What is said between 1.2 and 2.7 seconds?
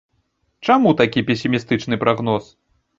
песімістычны прагноз?